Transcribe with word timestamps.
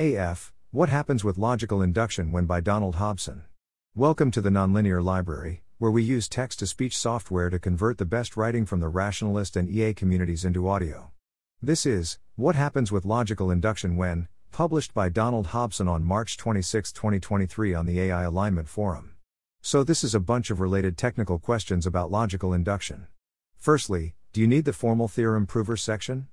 AF 0.00 0.50
What 0.70 0.88
Happens 0.88 1.24
with 1.24 1.36
Logical 1.36 1.82
Induction 1.82 2.32
When 2.32 2.46
by 2.46 2.62
Donald 2.62 2.94
Hobson. 2.94 3.42
Welcome 3.94 4.30
to 4.30 4.40
the 4.40 4.48
Nonlinear 4.48 5.04
Library, 5.04 5.62
where 5.76 5.90
we 5.90 6.02
use 6.02 6.26
text 6.26 6.60
to 6.60 6.66
speech 6.66 6.96
software 6.96 7.50
to 7.50 7.58
convert 7.58 7.98
the 7.98 8.06
best 8.06 8.34
writing 8.34 8.64
from 8.64 8.80
the 8.80 8.88
rationalist 8.88 9.56
and 9.56 9.68
EA 9.68 9.92
communities 9.92 10.42
into 10.42 10.66
audio. 10.66 11.10
This 11.60 11.84
is 11.84 12.18
What 12.34 12.54
Happens 12.54 12.90
with 12.90 13.04
Logical 13.04 13.50
Induction 13.50 13.98
When, 13.98 14.28
published 14.50 14.94
by 14.94 15.10
Donald 15.10 15.48
Hobson 15.48 15.86
on 15.86 16.02
March 16.02 16.38
26, 16.38 16.92
2023, 16.92 17.74
on 17.74 17.84
the 17.84 18.00
AI 18.00 18.22
Alignment 18.22 18.70
Forum. 18.70 19.16
So, 19.60 19.84
this 19.84 20.02
is 20.02 20.14
a 20.14 20.18
bunch 20.18 20.48
of 20.48 20.60
related 20.60 20.96
technical 20.96 21.38
questions 21.38 21.84
about 21.84 22.10
logical 22.10 22.54
induction. 22.54 23.06
Firstly, 23.58 24.14
do 24.32 24.40
you 24.40 24.46
need 24.46 24.64
the 24.64 24.72
formal 24.72 25.08
theorem 25.08 25.44
prover 25.44 25.76
section? 25.76 26.28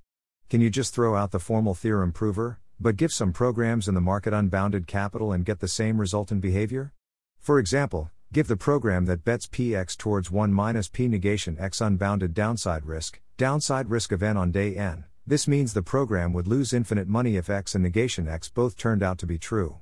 Can 0.49 0.61
you 0.61 0.69
just 0.69 0.93
throw 0.93 1.17
out 1.17 1.31
the 1.31 1.39
formal 1.39 1.73
theorem 1.73 2.13
prover, 2.13 2.61
but 2.79 2.95
give 2.95 3.11
some 3.11 3.33
programs 3.33 3.87
in 3.87 3.95
the 3.95 4.01
market 4.01 4.33
unbounded 4.33 4.85
capital 4.85 5.31
and 5.31 5.45
get 5.45 5.59
the 5.59 5.67
same 5.67 5.99
resultant 5.99 6.41
behavior? 6.41 6.93
For 7.39 7.57
example, 7.57 8.11
give 8.31 8.47
the 8.47 8.57
program 8.57 9.05
that 9.05 9.23
bets 9.23 9.47
px 9.47 9.97
towards 9.97 10.29
1 10.29 10.53
minus 10.53 10.87
p 10.87 11.07
negation 11.07 11.57
x 11.59 11.81
unbounded 11.81 12.33
downside 12.33 12.85
risk, 12.85 13.19
downside 13.37 13.89
risk 13.89 14.11
of 14.11 14.21
n 14.21 14.37
on 14.37 14.51
day 14.51 14.75
n. 14.75 15.05
This 15.25 15.47
means 15.47 15.73
the 15.73 15.81
program 15.81 16.33
would 16.33 16.47
lose 16.47 16.71
infinite 16.71 17.07
money 17.07 17.35
if 17.35 17.49
x 17.49 17.73
and 17.73 17.83
negation 17.83 18.27
x 18.27 18.49
both 18.49 18.77
turned 18.77 19.01
out 19.01 19.17
to 19.19 19.25
be 19.25 19.37
true. 19.37 19.79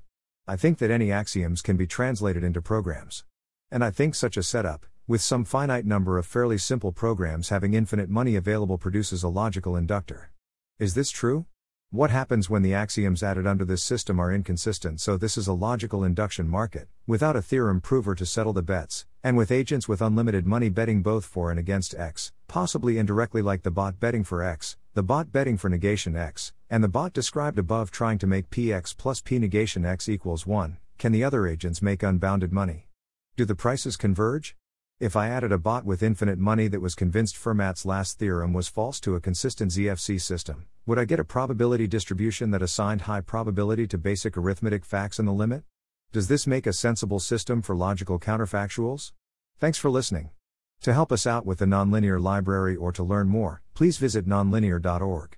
I 0.47 0.55
think 0.55 0.77
that 0.77 0.91
any 0.91 1.11
axioms 1.11 1.61
can 1.61 1.75
be 1.75 1.87
translated 1.87 2.43
into 2.43 2.61
programs. 2.61 3.25
And 3.71 3.83
I 3.83 3.91
think 3.91 4.15
such 4.15 4.37
a 4.37 4.43
setup, 4.43 4.85
with 5.07 5.21
some 5.21 5.43
finite 5.43 5.85
number 5.85 6.17
of 6.17 6.25
fairly 6.25 6.57
simple 6.57 6.91
programs 6.91 7.49
having 7.49 7.73
infinite 7.73 8.09
money 8.09 8.35
available, 8.35 8.77
produces 8.77 9.21
a 9.21 9.27
logical 9.27 9.75
inductor. 9.75 10.31
Is 10.79 10.93
this 10.93 11.09
true? 11.09 11.45
What 11.95 12.09
happens 12.09 12.49
when 12.49 12.61
the 12.61 12.73
axioms 12.73 13.23
added 13.23 13.47
under 13.47 13.63
this 13.63 13.81
system 13.81 14.19
are 14.19 14.33
inconsistent? 14.33 14.99
So, 14.99 15.15
this 15.15 15.37
is 15.37 15.47
a 15.47 15.53
logical 15.53 16.03
induction 16.03 16.45
market, 16.45 16.89
without 17.07 17.37
a 17.37 17.41
theorem 17.41 17.79
prover 17.79 18.15
to 18.15 18.25
settle 18.25 18.51
the 18.51 18.61
bets, 18.61 19.05
and 19.23 19.37
with 19.37 19.49
agents 19.49 19.87
with 19.87 20.01
unlimited 20.01 20.45
money 20.45 20.67
betting 20.67 21.01
both 21.01 21.23
for 21.23 21.51
and 21.51 21.57
against 21.57 21.95
X, 21.95 22.33
possibly 22.49 22.97
indirectly 22.97 23.41
like 23.41 23.63
the 23.63 23.71
bot 23.71 23.97
betting 23.97 24.25
for 24.25 24.43
X, 24.43 24.75
the 24.93 25.03
bot 25.03 25.31
betting 25.31 25.55
for 25.55 25.69
negation 25.69 26.17
X, 26.17 26.51
and 26.69 26.83
the 26.83 26.89
bot 26.89 27.13
described 27.13 27.57
above 27.57 27.91
trying 27.91 28.17
to 28.17 28.27
make 28.27 28.49
Px 28.49 28.97
plus 28.97 29.21
P 29.21 29.39
negation 29.39 29.85
X 29.85 30.09
equals 30.09 30.45
1. 30.45 30.77
Can 30.97 31.13
the 31.13 31.23
other 31.23 31.47
agents 31.47 31.81
make 31.81 32.03
unbounded 32.03 32.51
money? 32.51 32.89
Do 33.37 33.45
the 33.45 33.55
prices 33.55 33.95
converge? 33.95 34.57
If 34.97 35.17
I 35.17 35.27
added 35.27 35.51
a 35.51 35.57
bot 35.57 35.83
with 35.83 36.01
infinite 36.01 36.39
money 36.39 36.69
that 36.69 36.79
was 36.79 36.95
convinced 36.95 37.35
Fermat's 37.35 37.85
last 37.85 38.17
theorem 38.17 38.53
was 38.53 38.69
false 38.69 39.01
to 39.01 39.15
a 39.15 39.19
consistent 39.19 39.71
ZFC 39.71 40.21
system, 40.21 40.67
would 40.85 40.97
I 40.97 41.03
get 41.03 41.19
a 41.19 41.25
probability 41.25 41.85
distribution 41.85 42.51
that 42.51 42.61
assigned 42.61 43.01
high 43.01 43.19
probability 43.19 43.87
to 43.87 43.97
basic 43.97 44.37
arithmetic 44.37 44.85
facts 44.85 45.19
in 45.19 45.25
the 45.25 45.33
limit? 45.33 45.65
Does 46.13 46.29
this 46.29 46.47
make 46.47 46.65
a 46.65 46.71
sensible 46.71 47.19
system 47.19 47.61
for 47.61 47.75
logical 47.75 48.19
counterfactuals? 48.19 49.11
Thanks 49.59 49.77
for 49.77 49.89
listening. 49.89 50.29
To 50.83 50.93
help 50.93 51.11
us 51.11 51.27
out 51.27 51.45
with 51.45 51.59
the 51.59 51.65
Nonlinear 51.65 52.21
Library 52.21 52.77
or 52.77 52.93
to 52.93 53.03
learn 53.03 53.27
more, 53.27 53.63
please 53.73 53.97
visit 53.97 54.25
nonlinear.org. 54.25 55.37